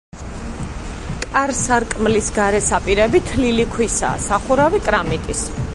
[1.25, 5.51] კარ-სარკმლის გარე საპირეები თლილი ქვისაა, სახურავი კრამიტის.